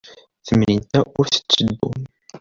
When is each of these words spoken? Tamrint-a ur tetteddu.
Tamrint-a 0.45 1.01
ur 1.19 1.25
tetteddu. 1.27 1.89